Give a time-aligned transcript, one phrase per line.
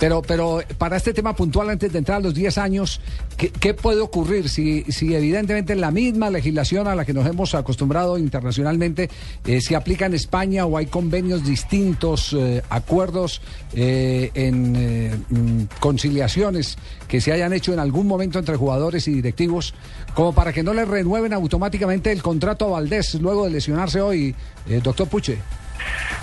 [0.00, 3.02] Pero, pero para este tema puntual, antes de entrar a los 10 años,
[3.36, 8.16] ¿qué, puede ocurrir si, si evidentemente la misma legislación a la que nos hemos acostumbrado
[8.16, 9.10] internacionalmente
[9.44, 13.42] eh, se aplica en España o hay convenios distintos, eh, acuerdos
[13.74, 19.12] eh, en eh, mm, conciliaciones que se hayan hecho en algún momento entre jugadores y
[19.12, 19.74] directivos,
[20.14, 24.34] como para que no le renueven automáticamente el contrato a Valdés luego de lesionarse hoy,
[24.82, 25.36] doctor Puche?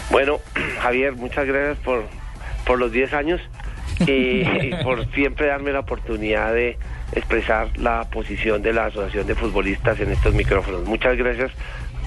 [0.09, 0.39] Bueno,
[0.81, 2.05] Javier, muchas gracias por,
[2.65, 3.39] por los 10 años
[4.07, 4.43] y,
[4.83, 6.77] por siempre darme la oportunidad de
[7.13, 10.83] expresar la posición de la Asociación de Futbolistas en estos micrófonos.
[10.85, 11.51] Muchas gracias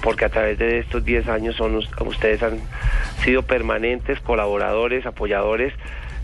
[0.03, 2.59] porque a través de estos 10 años son us- ustedes han
[3.23, 5.73] sido permanentes colaboradores, apoyadores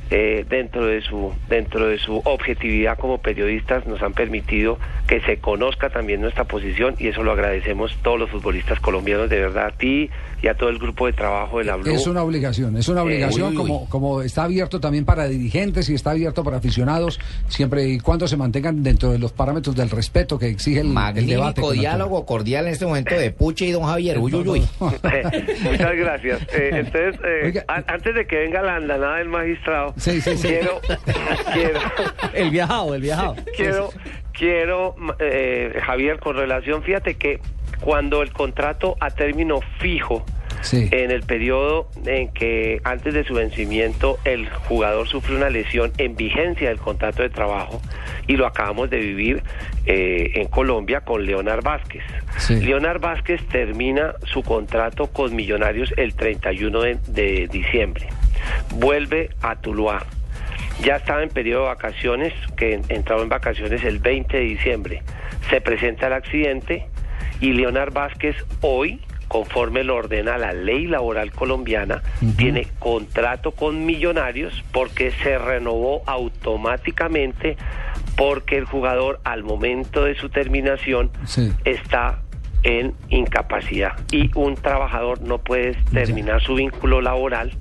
[0.09, 5.37] eh, dentro de su dentro de su objetividad como periodistas nos han permitido que se
[5.37, 9.71] conozca también nuestra posición y eso lo agradecemos todos los futbolistas colombianos de verdad a
[9.71, 10.09] ti
[10.41, 11.89] y a todo el grupo de trabajo de la Blue.
[11.91, 13.57] Es una obligación, es una obligación uy, uy.
[13.57, 18.27] como, como está abierto también para dirigentes y está abierto para aficionados, siempre y cuando
[18.27, 21.61] se mantengan dentro de los parámetros del respeto que exige el, el debate.
[21.61, 24.19] Magnífico con la diálogo cordial en este momento de Puche y don Javier.
[24.19, 24.61] Uy, uy, uy.
[24.79, 26.41] Muchas gracias.
[26.53, 27.65] Eh, entonces, eh, Oiga.
[27.87, 30.47] antes de que venga la andanada del magistrado, Sí, sí, sí.
[30.49, 30.81] quiero,
[31.53, 31.79] quiero,
[32.33, 33.35] El viajado, el viajado.
[33.55, 33.89] quiero,
[34.37, 37.39] quiero, eh, Javier, con relación, fíjate que
[37.81, 40.25] cuando el contrato a término fijo,
[40.61, 40.89] Sí.
[40.91, 46.15] en el periodo en que antes de su vencimiento el jugador sufre una lesión en
[46.15, 47.79] vigencia del contrato de trabajo
[48.25, 49.43] y lo acabamos de vivir
[49.85, 52.03] eh, en Colombia con Leonard Vázquez.
[52.39, 52.55] Sí.
[52.59, 58.07] Leonard Vázquez termina su contrato con Millonarios el 31 de, de diciembre.
[58.75, 60.03] Vuelve a Tuluá.
[60.83, 65.01] Ya estaba en periodo de vacaciones, que en- entraba en vacaciones el 20 de diciembre.
[65.49, 66.87] Se presenta el accidente
[67.41, 72.01] y Leonard Vázquez hoy, conforme lo ordena la ley laboral colombiana,
[72.37, 77.57] tiene contrato con Millonarios porque se renovó automáticamente
[78.15, 81.51] porque el jugador al momento de su terminación Sí.
[81.65, 82.19] está
[82.63, 87.51] en incapacidad y un trabajador no puede terminar su vínculo laboral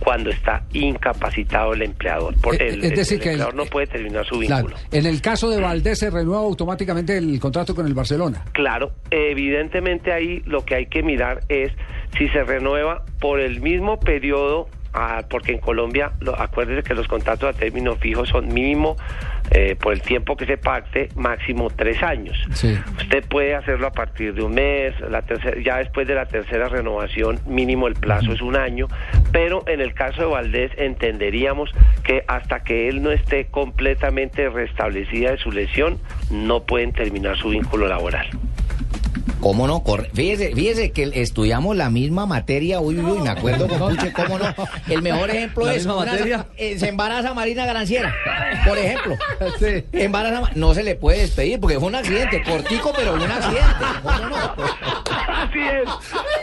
[0.00, 2.34] cuando está incapacitado el empleador.
[2.40, 4.66] Por- Eh, el, es decir, el que el- empleador no puede terminar su Claro.
[4.68, 4.86] vínculo.
[4.90, 8.44] En el caso de Valdés se renueva automáticamente el contrato con el Barcelona.
[8.52, 11.72] Claro, evidentemente ahí lo que hay que mirar es
[12.18, 17.08] si se renueva por el mismo periodo, ah, porque en Colombia, lo, acuérdese que los
[17.08, 18.96] contratos a término fijo son mínimo
[19.50, 22.36] eh, por el tiempo que se pacte, máximo tres años.
[22.54, 22.78] Sí.
[22.98, 26.68] Usted puede hacerlo a partir de un mes, la tercera, ya después de la tercera
[26.68, 28.88] renovación, mínimo el plazo es un año,
[29.32, 31.70] pero en el caso de Valdés entenderíamos
[32.04, 35.98] que hasta que él no esté completamente restablecida de su lesión,
[36.30, 38.28] no pueden terminar su vínculo laboral.
[39.40, 39.82] ¿Cómo no?
[39.82, 42.80] Corre- Fíjese, fíjese que estudiamos la misma materia.
[42.80, 44.54] Uy, uy, uy, me acuerdo con Puche, ¿cómo no?
[44.88, 45.78] El mejor ejemplo ¿La es.
[45.78, 46.46] misma una- materia?
[46.56, 48.14] eh, se embaraza Marina Garanciera,
[48.66, 49.16] por ejemplo.
[49.58, 49.84] Sí.
[49.92, 53.84] Embaraza, no se le puede despedir porque fue un accidente, cortico, pero un accidente.
[54.02, 54.36] ¿Cómo no?
[54.36, 55.88] Así es.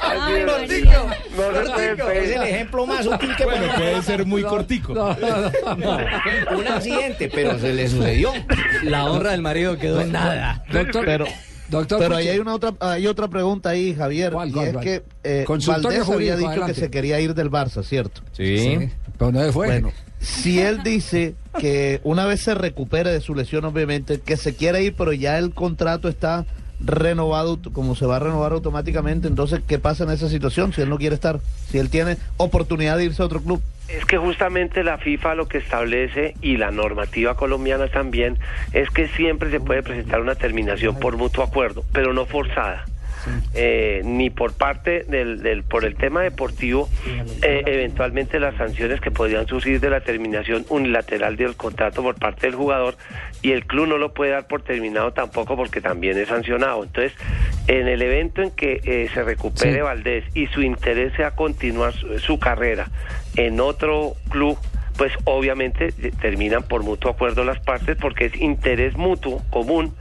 [0.01, 0.45] Así es.
[0.45, 4.93] Cortico, No cortico, es el ejemplo más útil que Bueno, puede ser muy cortico.
[4.93, 8.31] Un accidente, pero se le sucedió.
[8.83, 10.63] La honra del marido quedó en nada.
[10.71, 11.25] Doctor, Pero,
[11.69, 14.33] doctor pero ahí hay una otra, hay otra pregunta ahí, Javier.
[14.33, 14.83] ¿Cuál, y cuál, es cuál?
[14.83, 16.73] que eh, Valdés había dicho adelante.
[16.73, 18.21] que se quería ir del Barça, ¿cierto?
[18.33, 19.67] Sí, pero no fue.
[19.67, 24.55] Bueno, si él dice que una vez se recupere de su lesión, obviamente, que se
[24.55, 26.45] quiere ir, pero ya el contrato está
[26.79, 30.89] renovado, como se va a renovar automáticamente, entonces, ¿qué pasa en esa situación si él
[30.89, 31.39] no quiere estar?
[31.69, 33.61] Si él tiene oportunidad de irse a otro club.
[33.95, 38.37] Es que justamente la FIFA lo que establece y la normativa colombiana también
[38.73, 42.85] es que siempre se puede presentar una terminación por mutuo acuerdo, pero no forzada.
[43.53, 46.87] Eh, ni por parte del, del- por el tema deportivo
[47.41, 52.47] eh, eventualmente las sanciones que podrían surgir de la terminación unilateral del contrato por parte
[52.47, 52.95] del jugador
[53.41, 57.11] y el club no lo puede dar por terminado tampoco porque también es sancionado entonces
[57.69, 59.81] en el evento en que eh, se recupere Sí.
[59.81, 62.89] Valdés y su interés sea continuar su, su carrera
[63.35, 64.57] en otro club
[64.97, 69.93] pues obviamente eh, terminan por mutuo acuerdo las partes porque es interés mutuo común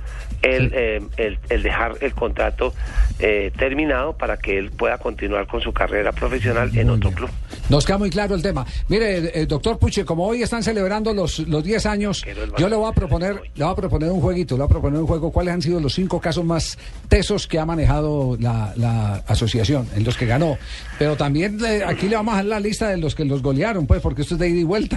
[0.42, 2.74] el, eh, el, el dejar el contrato
[3.18, 7.30] eh, terminado para que él pueda continuar con su carrera profesional en otro club.
[7.68, 8.64] Nos queda muy claro el tema.
[8.88, 12.24] Mire, eh, doctor Puche, como hoy están celebrando los, los 10 años,
[12.56, 15.00] yo le voy a proponer, le voy a proponer un jueguito, le voy a proponer
[15.00, 15.30] un juego.
[15.30, 20.04] ¿Cuáles han sido los cinco casos más tesos que ha manejado la, la asociación, en
[20.04, 20.56] los que ganó?
[20.98, 23.86] Pero también eh, aquí le vamos a dar la lista de los que los golearon,
[23.86, 24.96] pues, porque esto es de ida y vuelta.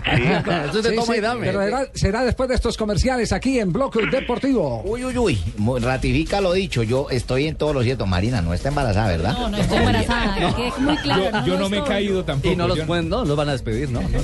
[0.66, 1.48] Esto es de toma y dame.
[1.48, 4.82] Pero será, será después de estos comerciales aquí en Bloque Deportivo.
[4.86, 5.31] Uy, uy, uy.
[5.82, 6.84] Ratifica lo dicho.
[6.84, 8.06] Yo estoy en todo lo cierto.
[8.06, 9.34] Marina no está embarazada, ¿verdad?
[9.34, 10.36] No, no estoy embarazada.
[10.56, 11.46] que quede muy claro.
[11.46, 12.54] Yo, no me he caído tampoco.
[12.54, 14.18] Y no los pueden, no, los van a despedir, no, no, no.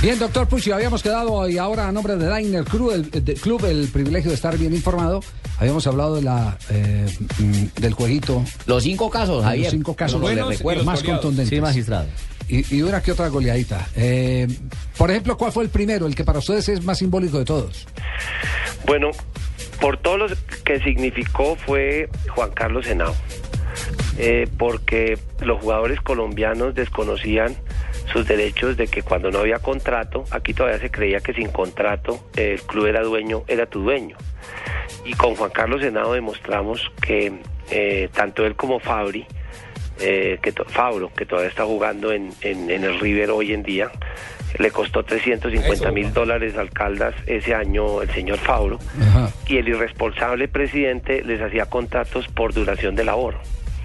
[0.00, 3.64] Bien, doctor Pucci, habíamos quedado y ahora a nombre de Diner Club el, de- Club,
[3.64, 5.20] el privilegio de estar bien informado.
[5.58, 9.64] Habíamos hablado de la, eh, mm, del jueguito, Los cinco casos, Javier.
[9.64, 11.48] los cinco casos Los buenos recuerdo, los más contundentes.
[11.48, 12.06] Sí, magistrado.
[12.48, 13.88] Y, una que otra goleadita.
[13.94, 14.48] Eh,
[14.96, 17.86] por ejemplo, ¿cuál fue el primero, el que para ustedes es más simbólico de todos?
[18.86, 19.10] Bueno,
[19.80, 20.26] por todo lo
[20.64, 23.14] que significó fue Juan Carlos Henao,
[24.20, 27.54] Eh, porque los jugadores colombianos desconocían
[28.12, 32.18] sus derechos de que cuando no había contrato, aquí todavía se creía que sin contrato
[32.34, 34.16] eh, el club era dueño, era tu dueño.
[35.04, 37.32] Y con Juan Carlos Henao demostramos que
[38.14, 39.26] tanto él como Fabri,
[40.00, 43.90] eh, que Fabro, que todavía está jugando en, en, en el River hoy en día,
[44.58, 49.30] le costó 350 Eso, mil dólares al Caldas ese año el señor Fabro Ajá.
[49.46, 53.36] y el irresponsable presidente les hacía contratos por duración de labor.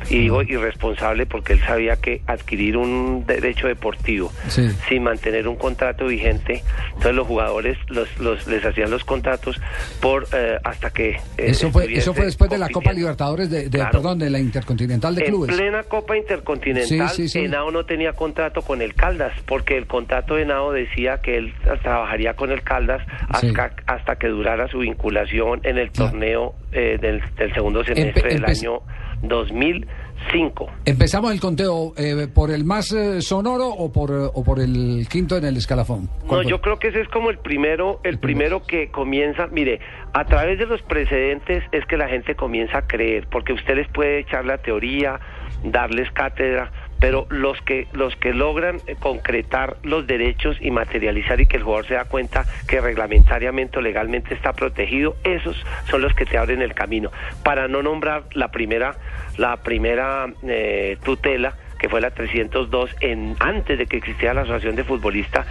[0.09, 4.69] Y digo irresponsable porque él sabía que adquirir un derecho deportivo Sí.
[4.89, 9.59] sin mantener un contrato vigente, entonces los jugadores los, los- les hacían los contratos
[10.01, 11.09] por eh, hasta que...
[11.11, 12.91] eh, Eso fue, eso fue después de la Copa.
[12.93, 13.91] Libertadores, de, de- Claro.
[13.91, 15.55] perdón, de la Intercontinental de En Clubes.
[15.55, 17.39] plena Copa Intercontinental, Sí, sí.
[17.39, 21.53] Henao no tenía contrato con el Caldas, porque el contrato de Henao decía que él
[21.81, 27.21] trabajaría con el Caldas hasta, hasta que durara su vinculación en el torneo eh, del,
[27.37, 28.81] del segundo semestre Empe- del año
[29.23, 30.67] 2005.
[30.85, 35.07] Empezamos el conteo eh, por el más eh, sonoro o por, eh, o por el
[35.09, 36.09] quinto en el escalafón.
[36.29, 39.79] No, yo creo que ese es como el primero, el primero que comienza, mire,
[40.13, 43.87] a través de los precedentes es que la gente comienza a creer, porque usted les
[43.89, 45.19] puede echar la teoría,
[45.63, 46.71] darles cátedra,
[47.03, 51.63] pero los que los que logran eh, concretar los derechos y materializar y que el
[51.63, 56.37] jugador se da cuenta que reglamentariamente o legalmente está protegido, esos son los que te
[56.37, 57.11] abren el camino.
[57.43, 58.95] Para no nombrar la primera
[59.35, 64.77] la primera eh, tutela que fue la 302 en antes de que existiera la asociación
[64.77, 65.45] de futbolistas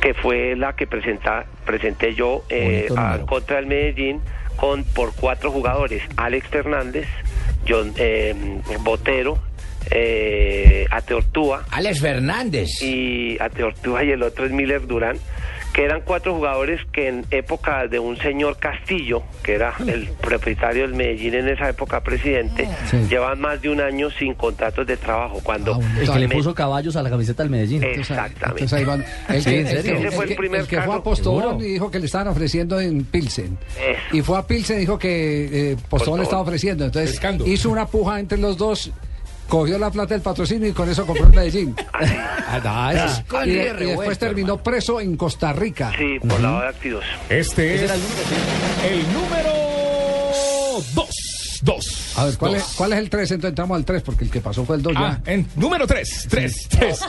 [0.00, 4.20] que fue la que presenta, presenté yo eh, a- contra el Medellín
[4.56, 7.06] con por cuatro jugadores Alex Fernández
[7.68, 8.34] John eh,
[8.80, 9.38] Botero
[9.90, 12.82] eh, Ateortúa Alex Fernández.
[12.82, 15.16] y Ateortúa y el otro es Miller Durán
[15.72, 20.82] que eran cuatro jugadores que en época de un señor Castillo, que era el propietario
[20.82, 22.96] del Medellín en esa época presidente, Sí.
[23.08, 25.40] llevan más de un año sin contratos de trabajo.
[25.44, 25.98] Cuando Ah.
[26.00, 27.84] El que le puso caballos a la camiseta del Medellín.
[27.84, 28.44] Exactamente.
[28.64, 29.04] entonces ahí van.
[29.28, 29.92] El Sí, que, ¿en el serio?
[30.00, 31.02] que- Ese fue el el que- primer el que fue a caso.
[31.04, 33.58] Postobón y dijo que le estaban ofreciendo en Pilsen.
[33.78, 34.16] Eso.
[34.16, 36.18] Y fue a Pilsen y dijo que eh, Postobón Postobón.
[36.20, 36.84] le estaba ofreciendo.
[36.86, 37.46] Entonces Pescando.
[37.46, 38.90] hizo una puja entre los dos,
[39.48, 41.74] cogió la plata del patrocinio y con eso compró el Medellín.
[42.50, 45.92] Ah, ese- y, y después terminó preso en Costa Rica.
[45.98, 47.04] Sí, por lavado de activos.
[47.28, 48.88] Este es el número.
[48.88, 49.52] el número
[50.94, 51.08] 2.
[51.62, 52.14] 2.
[52.18, 53.30] A ver, ¿cuál es, ¿cuál es el 3?
[53.32, 55.32] Entonces entramos al 3 porque el que pasó fue el 2 Ah, ya.
[55.32, 56.26] en número 3.
[56.30, 56.68] 3.
[56.70, 57.00] 3.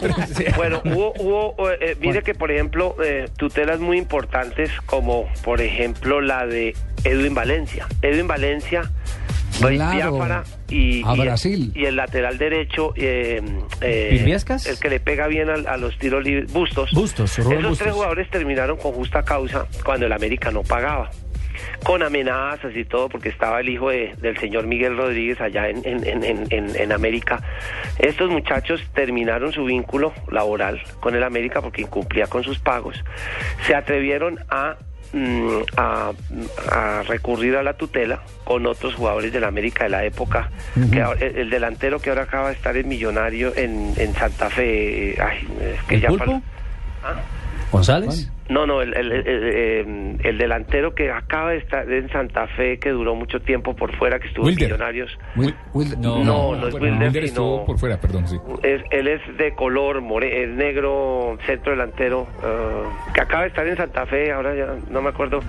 [0.57, 6.19] Bueno, hubo, hubo eh, mire que por ejemplo, eh, tutelas muy importantes como por ejemplo
[6.19, 7.87] la de Edwin Valencia.
[8.01, 8.91] Edwin Valencia,
[9.61, 10.11] Luis Claro.
[10.13, 11.71] Biafara y, A y Brasil.
[11.75, 13.41] y el lateral derecho, eh,
[13.81, 16.91] eh, el que le pega bien al- a, los tiros libres, Bustos.
[16.91, 17.77] Bustos, Esos Bustos.
[17.79, 21.09] tres jugadores terminaron con justa causa cuando el América no pagaba
[21.83, 25.81] con amenazas y todo, porque estaba el hijo de- del señor Miguel Rodríguez allá en,
[25.85, 27.41] en, en, en- en- en América.
[27.97, 33.03] Estos muchachos terminaron su vínculo laboral con el América porque incumplía con sus pagos.
[33.67, 34.77] Se atrevieron a,
[35.77, 36.11] a,
[36.71, 40.49] a recurrir a la tutela con otros jugadores del América de la época.
[40.91, 44.49] que ahora- el, el delantero que ahora acaba de estar en Millonario en, en Santa
[44.49, 45.15] Fe.
[45.21, 46.41] ay, es que ¿El ya pulpo?
[47.01, 47.21] fal-.
[47.71, 48.31] ¿González?
[48.49, 52.79] No, no, el, el, el- el- el delantero que acaba de estar en Santa Fe,
[52.79, 54.63] que duró mucho tiempo por fuera, que estuvo Wilder.
[54.63, 55.17] en Millonarios.
[55.35, 56.23] Will- Will- No,
[56.55, 58.37] no es bueno, Wilder, Wilder estuvo por fuera, perdón, sí.
[58.63, 63.67] Es, él es de color, more, es negro, centro delantero, ah, que acaba de estar
[63.67, 65.41] en Santa Fe, ahora ya no me acuerdo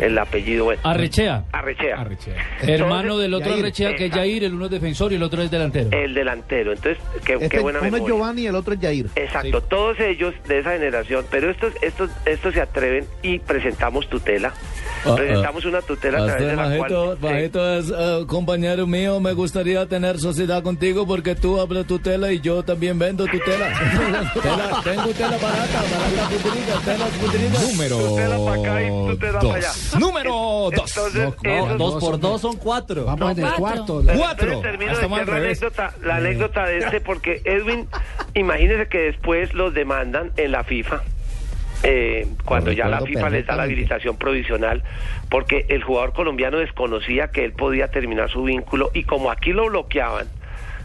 [0.00, 0.64] el apellido.
[0.64, 0.80] Bueno.
[0.84, 1.44] Arrechea.
[1.52, 1.96] Arrechea.
[2.00, 2.34] Arrechea.
[2.62, 3.60] Hermano Entonces, del otro Yair.
[3.64, 4.12] Arrechea, que es.
[4.12, 5.90] Yair, el uno es defensor y el otro es delantero.
[5.92, 8.14] El delantero, entonces, qué, qué Este, buena uno es memoria.
[8.14, 9.06] Giovanni y el otro es Jair.
[9.14, 14.52] Exacto, todos ellos de esa generación, pero estos, estos, estos se atreven y presentamos tutela
[15.16, 17.32] presentamos una tutela a través de la Majito, cual...
[17.34, 22.30] Majito es eh, compañero mío, me gustaría tener sociedad contigo porque tú hablas tu tela
[22.32, 23.68] y yo también vendo tu tela.
[24.84, 27.60] Tengo tela barata, barata putriga.
[27.60, 29.68] Número Tutela pa' acá y tutela pa' allá.
[29.68, 30.00] dos.
[30.00, 30.72] Número dos.
[30.72, 33.04] Entonces, No, esos- Dos por dos son cuatro.
[33.04, 34.02] Vamos en el cuarto.
[34.16, 34.60] Cuatro.
[34.60, 37.88] Termino de la anécdota, la anécdota de este, porque Edwin,
[38.34, 41.02] imagínese que después los demandan en la FIFA.
[41.82, 44.82] Eh, cuando ya la FIFA les da la habilitación provisional,
[45.28, 49.66] porque el jugador colombiano desconocía que él podía terminar su vínculo y como aquí lo
[49.66, 50.26] bloqueaban,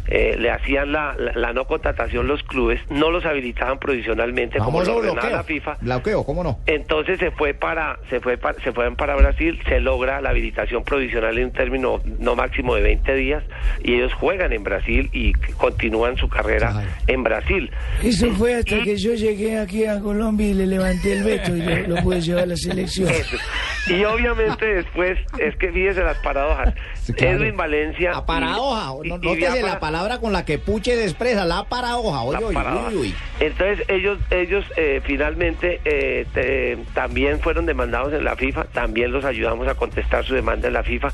[0.08, 4.80] eh, le hacían la, la, la no contratación los clubes, no los habilitaban provisionalmente como
[4.80, 5.38] Vamos lo a ordenaba bloqueo.
[5.38, 5.78] la FIFA.
[5.82, 6.60] Bloqueo, ¿cómo no?
[6.66, 10.84] Entonces se fue para se fue para, se fueron para Brasil, se logra la habilitación
[10.84, 13.44] provisional en un término no máximo de 20 días
[13.84, 17.72] y ellos juegan en Brasil y continúan su carrera en Brasil.
[18.04, 21.62] Eso fue hasta que yo llegué aquí a Colombia y le levanté el veto y
[21.62, 23.10] lo, lo pude llevar a la selección.
[23.10, 23.38] Eso.
[23.90, 26.74] Y obviamente después es que fíjese las paradojas.
[26.96, 27.38] Sí, claro.
[27.38, 31.04] Edwin Valencia La paradoja, y- y- no, y la para- palabra con la que Puche
[31.04, 32.22] expresa, la paradoja.
[32.22, 32.88] Oye, la oye, paradoja.
[32.90, 33.16] uy, uy.
[33.40, 39.26] Entonces ellos ellos eh, finalmente eh, te- también fueron demandados en la FIFA, también los
[39.26, 41.10] ayudamos a contestar su demanda en la FIFA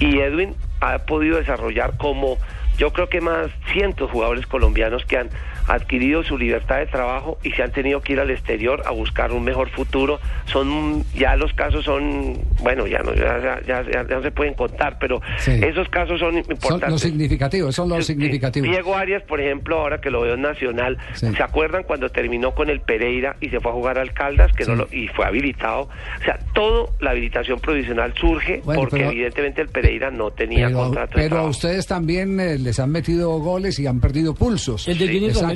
[0.00, 2.36] y Edwin ha podido desarrollar como
[2.76, 5.28] yo creo que más cientos jugadores colombianos que han
[5.68, 9.32] adquirido su libertad de trabajo y se han tenido que ir al exterior a buscar
[9.32, 10.18] un mejor futuro.
[10.46, 14.54] Son ya los casos son bueno ya no ya, ya, ya- ya no se pueden
[14.54, 15.52] contar, pero Sí.
[15.62, 16.90] esos casos son Son importantes.
[16.90, 18.68] los significativos, son los significativos.
[18.68, 21.26] Diego Arias, por ejemplo, ahora que lo veo en Nacional, Sí.
[21.34, 24.64] ¿se acuerdan cuando terminó con el Pereira y se fue a jugar al Caldas que
[24.64, 25.82] no lo- y fue habilitado?
[26.20, 30.66] O sea, todo la habilitación provisional surge Bueno, porque pero- evidentemente el Pereira no tenía
[30.66, 34.34] Pero, contrato de pero a ustedes también eh, les han metido goles y han perdido
[34.34, 34.86] pulsos.
[34.88, 35.06] ¿El de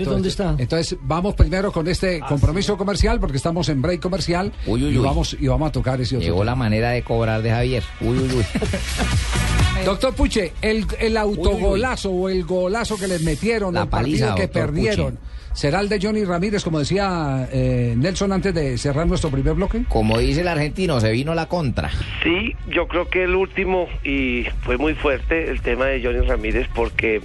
[0.04, 0.54] Dónde está?
[0.58, 4.98] Entonces vamos primero con este compromiso comercial porque estamos en break comercial Uy, uy, y
[4.98, 5.04] uy.
[5.04, 6.26] vamos y vamos a tocar ese otro.
[6.26, 7.82] Llegó la manera de cobrar de Javier.
[8.00, 8.44] Uy, uy, uy.
[9.84, 14.34] Doctor Puche, el, el autogolazo o el golazo que les metieron, La el partido paliza,
[14.34, 15.28] que perdieron, Puche.
[15.54, 19.84] ¿será el de Johnny Ramírez, como decía eh, Nelson antes de cerrar nuestro primer bloque?
[19.88, 21.90] Como dice el argentino, se vino la contra.
[22.22, 26.68] Sí, yo creo que el último y fue muy fuerte el tema de Johnny Ramírez
[26.74, 27.22] porque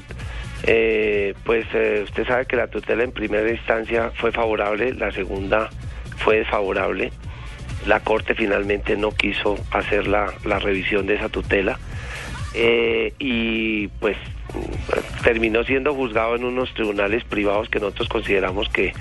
[0.65, 5.69] eh, pues eh, usted sabe que la tutela en primera instancia fue favorable, la segunda
[6.17, 7.11] fue desfavorable.
[7.85, 11.77] La Corte finalmente no quiso hacer la, la revisión de esa tutela
[12.53, 14.15] eh, y pues
[15.23, 18.93] terminó siendo juzgado en unos tribunales privados que nosotros consideramos que,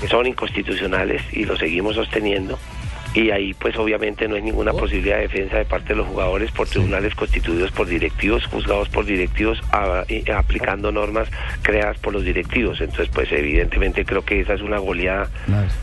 [0.00, 2.58] que son inconstitucionales y lo seguimos sosteniendo.
[3.16, 6.50] Y ahí pues obviamente no hay ninguna posibilidad de defensa de parte de los jugadores
[6.52, 11.26] por tribunales constituidos por directivos, juzgados por directivos, a- y- aplicando normas
[11.62, 12.80] creadas por los directivos.
[12.80, 15.28] Entonces pues evidentemente creo que esa es una goleada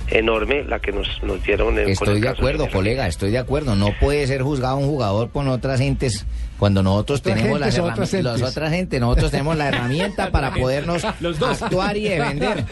[0.10, 3.76] enorme la que nos, nos dieron en, Estoy de acuerdo, colega, estoy de acuerdo.
[3.76, 6.26] No puede ser juzgado un jugador con otras gentes
[6.60, 8.24] cuando nosotros tenemos las herramientas.
[8.24, 11.04] Las otras gente, nosotros tenemos la herramienta para podernos
[11.62, 12.66] actuar y defender.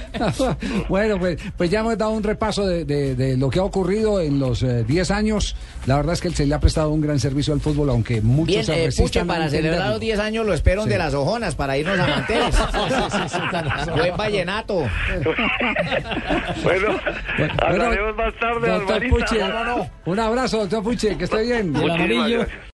[0.90, 4.22] bueno, pues, pues ya hemos dado un repaso de, de- de lo que ha ocurrido
[4.22, 5.56] en los eh, 10 años.
[5.88, 8.22] La verdad es que él se le ha prestado un gran servicio al fútbol, aunque
[8.22, 10.90] muchos Bien, se eh, resistan Puche, a para celebrar los 10 años lo espero Sí.
[10.90, 12.56] de las ojonas para irnos a manteles.
[13.96, 14.84] Buen vallenato.
[16.64, 16.88] Bueno,
[17.38, 19.10] Bueno, hablaremos más tarde, doctor.
[19.10, 19.38] Puche,
[20.06, 21.72] un abrazo, doctor Puche, que esté bien.
[21.72, 22.38] Muchísimas amarillo.
[22.40, 22.62] gracias.